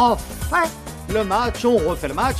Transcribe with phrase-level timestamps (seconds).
[0.00, 0.70] refait
[1.12, 2.38] le match, on refait le match.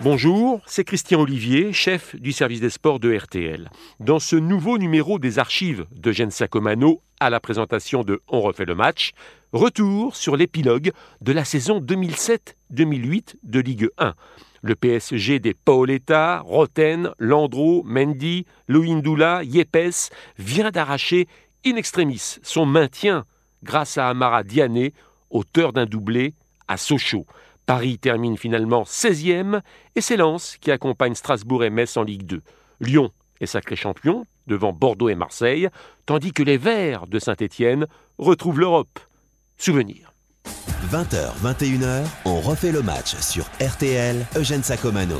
[0.00, 3.70] Bonjour, c'est Christian Olivier, chef du service des sports de RTL.
[4.00, 8.64] Dans ce nouveau numéro des archives de Gene Sacomano à la présentation de On refait
[8.64, 9.12] le match,
[9.52, 14.14] retour sur l'épilogue de la saison 2007-2008 de Ligue 1.
[14.62, 21.28] Le PSG des Paoletta, Roten, Landreau, Mendy, Louindula, Yepes vient d'arracher
[21.64, 23.24] in extremis son maintien
[23.62, 24.94] grâce à Amara Diané,
[25.30, 26.34] auteur d'un doublé
[26.68, 27.26] à Sochaux.
[27.66, 29.60] Paris termine finalement 16e
[29.94, 32.40] et c'est Lens qui accompagne Strasbourg et Metz en Ligue 2.
[32.80, 33.10] Lyon
[33.40, 35.68] est sacré champion devant Bordeaux et Marseille,
[36.06, 37.86] tandis que les Verts de Saint-Étienne
[38.16, 38.98] retrouvent l'Europe.
[39.58, 40.14] Souvenir.
[40.90, 45.18] 20h, 21h, on refait le match sur RTL, Eugène Sacomano.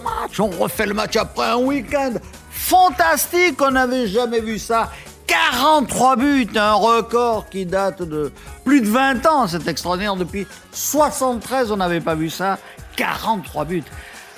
[0.00, 2.14] Match, on refait le match après un week-end
[2.50, 4.90] fantastique, on n'avait jamais vu ça.
[5.26, 8.32] 43 buts, un record qui date de
[8.64, 10.16] plus de 20 ans, c'est extraordinaire.
[10.16, 12.58] Depuis 73, on n'avait pas vu ça.
[12.96, 13.84] 43 buts.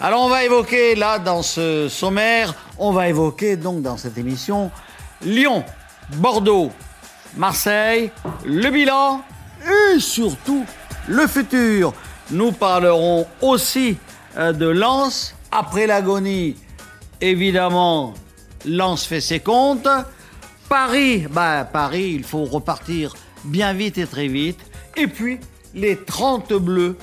[0.01, 4.71] Alors on va évoquer là dans ce sommaire, on va évoquer donc dans cette émission
[5.23, 5.63] Lyon,
[6.17, 6.71] Bordeaux,
[7.37, 8.11] Marseille,
[8.45, 9.23] le bilan
[9.95, 10.65] et surtout
[11.07, 11.93] le futur.
[12.31, 13.99] Nous parlerons aussi
[14.37, 16.57] euh, de Lens après l'agonie.
[17.21, 18.15] Évidemment,
[18.67, 19.89] Lens fait ses comptes.
[20.69, 24.61] Paris, bah Paris, il faut repartir bien vite et très vite.
[24.97, 25.41] Et puis
[25.75, 26.97] les 30 bleus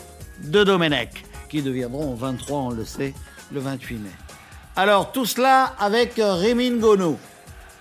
[0.43, 3.13] de Domenech, qui deviendront 23, on le sait,
[3.51, 4.09] le 28 mai.
[4.75, 7.17] Alors tout cela avec Rémine Gono.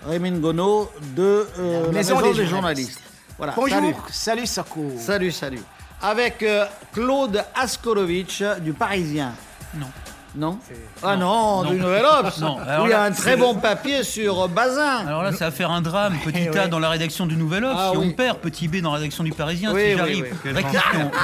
[0.07, 3.01] Rémine Gono de euh, la Maison, des, journalistes.
[3.37, 3.53] Voilà.
[3.57, 4.93] Bonjour, salut Sako.
[4.99, 5.61] Salut, salut.
[6.01, 9.33] Avec euh, Claude Askolovitch du Parisien.
[9.75, 9.87] Non.
[10.37, 10.59] Non
[11.03, 12.59] Ah non, du Nouvel Obs Non.
[12.85, 15.07] Il y a un très bon papier sur Bazin.
[15.07, 16.15] Alors là, ça va faire un drame.
[16.25, 17.75] Petit A dans la rédaction du Nouvel Obs.
[17.79, 18.09] Ah si oui.
[18.11, 20.37] on perd, petit B dans la rédaction du Parisien, Oui, si oui, j'arrive.
[20.45, 20.53] oui.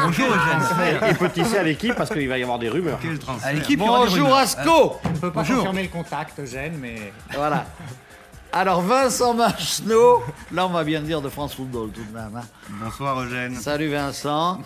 [0.04, 1.10] Bonjour, Eugène.
[1.10, 2.98] Et petit C à l'équipe parce qu'il va y avoir des rumeurs.
[3.44, 4.38] À l'équipe, il y aura des Bonjour rumeurs.
[4.38, 5.56] Asco On peut pas Bonjour.
[5.59, 7.66] confirmer le contact, Eugène, mais Voilà.
[8.54, 10.22] Alors Vincent Marchenot,
[10.53, 12.36] là on va bien dire de France Football tout de même.
[12.36, 12.44] hein.
[12.82, 13.54] Bonsoir Eugène.
[13.54, 14.59] Salut Vincent.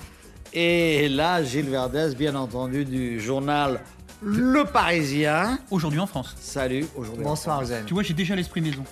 [0.53, 3.81] Et là Gilles Verdès, bien entendu, du journal
[4.23, 5.59] Le Parisien.
[5.71, 6.35] Aujourd'hui en France.
[6.41, 7.23] Salut, aujourd'hui.
[7.25, 7.85] bonsoir Eugène.
[7.85, 8.85] Tu vois, j'ai déjà l'esprit maison.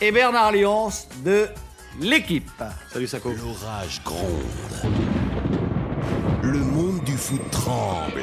[0.00, 0.88] Et Bernard Lyons
[1.24, 1.46] de
[2.00, 2.50] l'équipe.
[2.92, 3.30] Salut Sako.
[3.30, 4.42] L'orage gronde.
[6.42, 8.22] Le monde du foot tremble.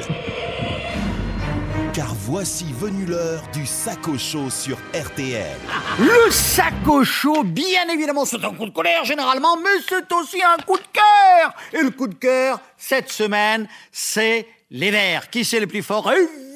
[1.94, 5.56] Car voici venue l'heure du sac au chaud sur RTL.
[5.98, 10.40] Le sac au chaud, bien évidemment, c'est un coup de colère généralement, mais c'est aussi
[10.42, 11.54] un coup de cœur.
[11.72, 15.30] Et le coup de cœur, cette semaine, c'est les Verts.
[15.30, 16.08] Qui c'est le plus fort?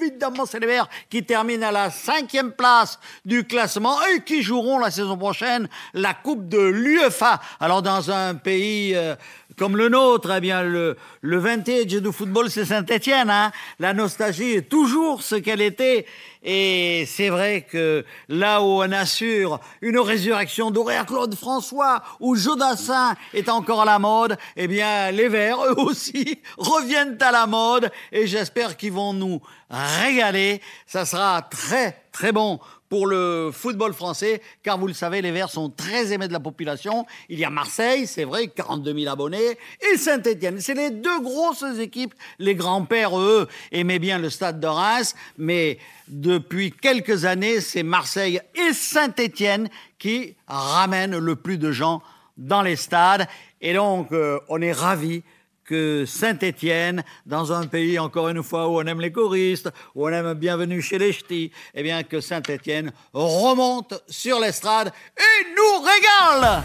[0.07, 5.17] Évidemment, Verts qui terminent à la cinquième place du classement et qui joueront la saison
[5.17, 7.41] prochaine la Coupe de l'UEFA.
[7.59, 9.15] Alors, dans un pays euh,
[9.57, 13.31] comme le nôtre, eh bien, le, le vintage du football, c'est Saint-Etienne.
[13.31, 16.07] Hein la nostalgie est toujours ce qu'elle était.
[16.45, 22.37] Et c'est vrai que là où on assure une résurrection dorée à Claude François, où
[22.37, 27.47] Jodassin est encore à la mode, eh bien, les Verts, eux aussi, reviennent à la
[27.47, 27.91] mode.
[28.13, 29.41] Et j'espère qu'ils vont nous
[29.71, 30.61] régaler.
[30.87, 32.61] Ça sera très, très bon
[32.95, 36.39] pour le football français, car vous le savez, les Verts sont très aimés de la
[36.39, 37.07] population.
[37.29, 40.61] Il y a Marseille, c'est vrai, 42 000 abonnés, et Saint-Etienne.
[40.61, 42.15] C'est les deux grosses équipes.
[42.39, 48.41] Les grands-pères, eux, aimaient bien le stade de Reims, mais depuis quelques années, c'est Marseille
[48.55, 52.01] et Saint-Etienne qui ramènent le plus de gens
[52.37, 53.27] dans les stades.
[53.61, 55.25] Et donc, euh, on est ravis
[55.65, 60.11] que Saint-Étienne, dans un pays, encore une fois, où on aime les choristes, où on
[60.11, 66.63] aime Bienvenue chez les Ch'tis, eh bien, que Saint-Étienne remonte sur l'estrade et nous régale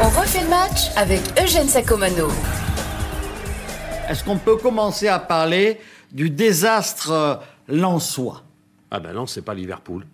[0.00, 2.28] On refait le match avec Eugène Sacomano.
[4.08, 5.80] Est-ce qu'on peut commencer à parler
[6.12, 7.34] du désastre euh,
[7.66, 8.42] lensois?
[8.90, 10.06] Ah ben non, c'est pas Liverpool.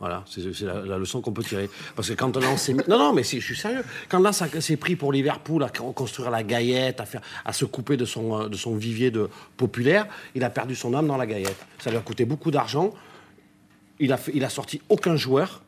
[0.00, 1.68] Voilà, c'est la, la leçon qu'on peut tirer.
[1.94, 2.80] Parce que quand Lens s'est mis...
[2.88, 3.84] Non, non, mais c'est- je suis sérieux.
[4.08, 7.98] Quand a- s'est pris pour Liverpool à reconstruire la Gaillette, à, faire, à se couper
[7.98, 11.26] de son, euh, de son vivier de populaire, il a perdu son âme dans la
[11.26, 11.66] Gaillette.
[11.78, 12.94] Ça lui a coûté beaucoup d'argent.
[13.98, 15.62] Il a, fait- il a sorti aucun joueur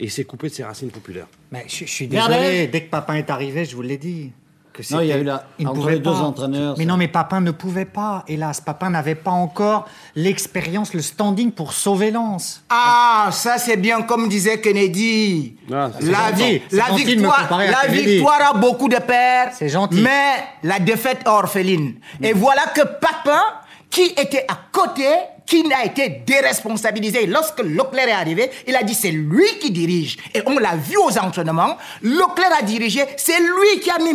[0.00, 1.28] et il s'est coupé de ses racines populaires.
[1.52, 4.32] Mais je, je suis désolé, dès que Papin est arrivé, je vous l'ai dit.
[4.74, 6.18] Que Non, il y a eu la- il entre pouvait les deux pas.
[6.18, 8.24] entraîneurs, Mais ça- non, mais Papin ne pouvait pas.
[8.26, 9.86] Hélas, Papin n'avait pas encore
[10.16, 12.64] l'expérience, le standing pour sauver Lens.
[12.70, 15.54] Ah, ça c'est bien comme disait Kennedy.
[15.72, 16.42] Ah, la gentil.
[16.42, 19.50] vi- C'est la victoire, la victoire a beaucoup de pères.
[19.52, 20.00] C'est gentil.
[20.00, 21.94] Mais la défaite orpheline.
[22.20, 23.42] Et voilà que Papin,
[23.88, 25.06] qui était à côté,
[25.46, 27.26] qui a été déresponsabilisé.
[27.26, 30.16] Lorsque Leclerc est arrivé, il a dit c'est lui qui dirige.
[30.34, 31.76] Et on l'a vu aux entraînements.
[32.02, 34.14] Leclerc a dirigé, c'est lui qui a mis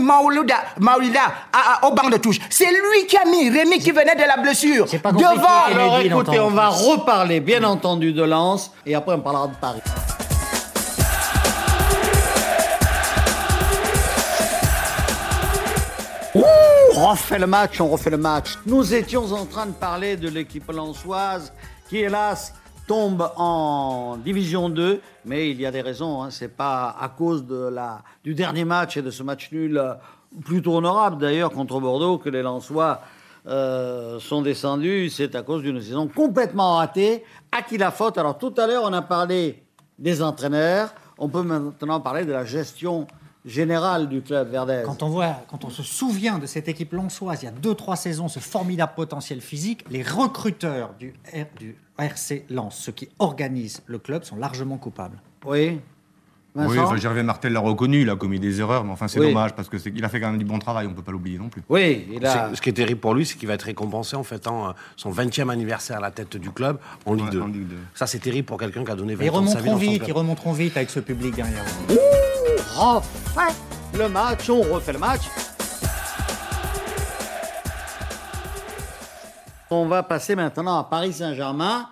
[1.53, 2.39] à- à- au banc de touche.
[2.49, 4.85] C'est lui qui a mis Rémi qui venait de la blessure.
[5.01, 5.63] Pas Devant.
[5.73, 9.81] Alors écoutez, on va reparler bien entendu de Lens et après on parlera de Paris.
[17.11, 18.57] Refait le match, on refait le match.
[18.67, 21.51] Nous étions en train de parler de l'équipe lensoise
[21.89, 22.53] qui, hélas,
[22.85, 26.21] tombe en division 2, mais il y a des raisons.
[26.21, 26.29] Hein.
[26.29, 29.93] C'est pas à cause de la, du dernier match et de ce match nul euh,
[30.45, 33.01] plutôt honorable d'ailleurs contre Bordeaux que les Lensois
[33.47, 35.09] euh, sont descendus.
[35.09, 37.23] C'est à cause d'une saison complètement ratée.
[37.51, 38.19] À qui la faute?
[38.19, 39.63] Alors tout à l'heure, on a parlé
[39.97, 40.93] des entraîneurs.
[41.17, 43.07] On peut maintenant parler de la gestion
[43.45, 44.83] générale du club Verdez.
[44.85, 47.73] Quand on voit, quand on se souvient de cette équipe lançoise il y a deux
[47.75, 53.09] trois saisons, ce formidable potentiel physique, les recruteurs du, R- du RC Lens, ceux qui
[53.19, 55.21] organisent le club, sont largement coupables.
[55.45, 55.79] Oui.
[56.55, 59.19] Vincent Oui, enfin, Gervais Martel l'a reconnu, il a commis des erreurs, mais enfin c'est
[59.19, 59.27] Oui.
[59.27, 61.47] dommage parce qu'il a fait quand même du bon travail, on peut pas l'oublier non
[61.47, 61.61] plus.
[61.69, 62.53] Oui, il a.
[62.55, 65.11] Ce qui est terrible pour lui, c'est qu'il va être récompensé en fêtant euh, son
[65.11, 67.41] 20e anniversaire à la tête du club en Ligue Ouais, 2.
[67.41, 67.75] en Ligue 2.
[67.93, 69.71] Ça, c'est terrible pour quelqu'un qui a donné 20 Ils ans de sa vie remonteront
[69.73, 70.09] dans son vite, club.
[70.09, 71.63] ils remonteront vite avec ce public derrière.
[73.93, 75.21] Le match, on refait le match.
[79.69, 81.89] On va passer maintenant à Paris Saint-Germain.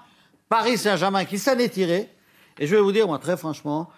[0.48, 2.10] Paris Saint-Germain qui s'en est tiré.
[2.58, 3.90] Et je vais vous dire, moi, très franchement,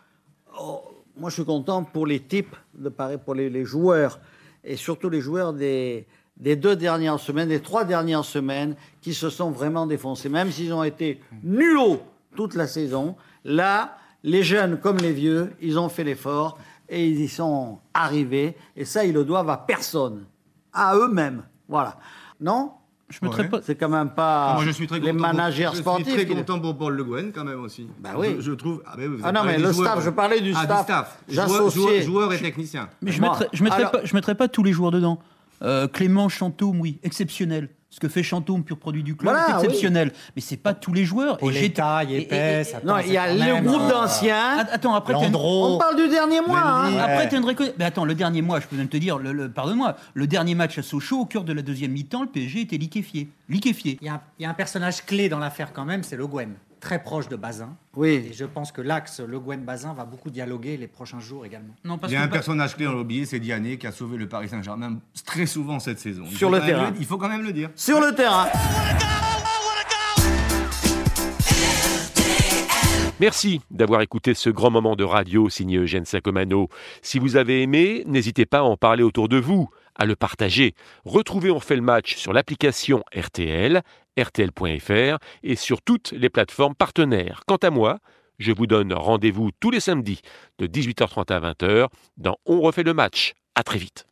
[0.60, 0.82] oh,
[1.16, 4.20] moi, je suis content pour les types de Paris, pour les, joueurs,
[4.64, 6.08] et surtout les joueurs des,
[6.38, 10.84] deux dernières semaines, des trois dernières semaines, qui se sont vraiment défoncés, même s'ils ont
[10.84, 12.02] été nulos
[12.36, 13.16] toute la saison.
[13.46, 16.58] Là, les jeunes comme les vieux, ils ont fait l'effort
[16.90, 18.56] et ils y sont arrivés.
[18.76, 20.26] Et ça, ils le doivent à personne,
[20.74, 21.44] à eux-mêmes.
[21.68, 21.98] Voilà.
[22.42, 22.72] Non?
[23.10, 23.50] Je mettrais Ouais.
[23.50, 23.60] pas.
[23.64, 26.06] C'est quand même pas Moi, je suis très les content managers pour, sportifs.
[26.08, 27.88] Je suis très content pour Paul Le Guen quand même aussi.
[28.00, 28.36] Bah oui.
[28.36, 28.84] Je, je trouve.
[28.86, 29.94] Ah, mais oui, vous Ah non, mais le joueurs.
[29.94, 31.18] staff, je parlais du Ah, staff.
[31.28, 31.48] du staff.
[31.50, 32.88] Joueurs, joueurs, joueurs et techniciens.
[33.02, 33.30] Mais je Moi,
[33.62, 33.92] mettrais, alors-
[34.24, 35.18] pas, pas tous les joueurs dedans.
[35.64, 37.70] Euh, Clément Chantôme, oui, exceptionnel.
[37.92, 40.14] Ce que fait Chantôme, pur produit du club, Voilà, c'est exceptionnel.
[40.36, 41.44] Mais c'est pas tous les joueurs.
[41.44, 42.72] Et j'ai- taille, et- et- épaisse.
[42.72, 44.60] et- attends, Non, il y a le groupe euh, d'anciens.
[44.60, 45.76] Attends, après, Landreau.
[45.76, 46.60] On parle du dernier mois.
[46.62, 46.98] hein.
[47.00, 47.46] Après, t'as une
[47.80, 50.54] Mais attends, le dernier mois, je peux même te dire, le, le- pardonne-moi, le dernier
[50.54, 53.30] match à Sochaux, au cœur de la deuxième mi-temps, le PSG était liquéfié.
[53.50, 53.98] Liquéfié.
[54.02, 56.16] Il y, a un, il y a un personnage clé dans l'affaire quand même, c'est
[56.16, 57.76] Le Guen, très proche de Bazin.
[57.96, 58.32] Et Oui.
[58.34, 61.76] je pense que l'axe Le Guen-Bazin va beaucoup dialoguer les prochains jours également.
[61.84, 63.88] Non, parce Il y a que un personnage clé, on l'a oublié, c'est Diané qui
[63.88, 66.24] a sauvé le Paris Saint-Germain très souvent cette saison.
[66.30, 66.94] Il Sur faut le quand même terrain.
[67.00, 67.70] Il faut quand même le dire.
[67.76, 68.48] Sur le terrain.
[73.20, 76.70] Merci d'avoir écouté ce grand moment de radio signé Eugène Sacomano.
[77.02, 80.74] Si vous avez aimé, n'hésitez pas à en parler autour de vous, à le partager.
[81.04, 83.82] Retrouvez On fait le match sur l'application RTL,
[84.18, 87.44] rtl.fr et sur toutes les plateformes partenaires.
[87.48, 88.00] Quant à moi,
[88.38, 90.22] je vous donne rendez-vous tous les samedis
[90.58, 93.34] de 18h30 à 20h dans On refait le match.
[93.56, 94.09] À très vite.